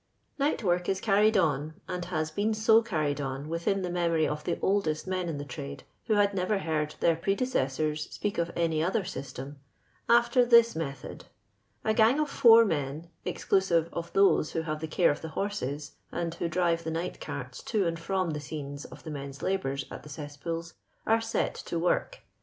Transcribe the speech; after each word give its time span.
Nightwork 0.39 0.89
is 0.89 0.99
carried 0.99 1.37
on— 1.37 1.75
and 1.87 2.05
has 2.05 2.31
heen 2.31 2.57
bo 2.65 2.81
carried 2.81 3.21
on, 3.21 3.47
within 3.47 3.83
the 3.83 3.89
memory 3.91 4.27
of 4.27 4.43
the 4.45 4.57
oldest 4.59 5.05
men 5.05 5.29
in 5.29 5.37
the 5.37 5.45
trade, 5.45 5.83
who 6.07 6.15
had 6.15 6.33
never 6.33 6.57
heard 6.57 6.95
their 7.01 7.15
prede 7.15 7.41
cessora 7.45 7.95
speak 7.95 8.39
of 8.39 8.49
any 8.55 8.83
other 8.83 9.03
system— 9.05 9.57
after 10.19 10.43
this 10.43 10.75
method:— 10.75 11.25
A 11.85 11.93
gang 11.93 12.19
of 12.19 12.31
fonr 12.31 12.65
men 12.65 13.09
(exclusive 13.25 13.89
of 13.93 14.11
those 14.13 14.53
who 14.53 14.63
have 14.63 14.79
the 14.79 14.87
care 14.87 15.11
of 15.11 15.21
the 15.21 15.29
horses, 15.37 15.91
and 16.11 16.33
who 16.33 16.49
drive 16.49 16.83
the 16.83 16.89
night 16.89 17.19
caits 17.19 17.61
to 17.65 17.85
and 17.85 17.99
from 17.99 18.31
the 18.31 18.39
scenes 18.39 18.85
of 18.85 19.03
the 19.03 19.11
men's 19.11 19.43
labours 19.43 19.85
at 19.91 20.01
the 20.01 20.09
cesspools) 20.09 20.73
are 21.05 21.21
set 21.21 21.53
to 21.53 21.77
work. 21.77 22.21